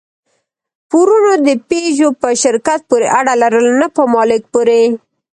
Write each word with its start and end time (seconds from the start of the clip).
پورونو 0.89 1.33
د 1.47 1.49
پيژو 1.67 2.09
په 2.21 2.29
شرکت 2.43 2.79
پورې 2.89 3.07
اړه 3.19 3.33
لرله، 3.41 3.73
نه 3.81 3.87
په 3.95 4.03
مالک 4.15 4.43
پورې. 4.53 4.81